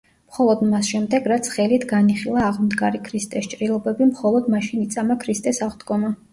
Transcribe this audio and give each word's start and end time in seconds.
მხოლოდ 0.29 0.61
მას 0.69 0.87
შემდეგ 0.93 1.29
რაც 1.31 1.49
ხელით 1.57 1.85
განიხილა 1.91 2.41
აღმდგარი 2.47 3.03
ქრისტეს 3.11 3.53
ჭრილობები 3.53 4.11
მხოლოდ 4.15 4.53
მაშინ 4.57 4.85
იწამა 4.89 5.23
ქრისტეს 5.27 5.65
აღდგომა. 5.71 6.15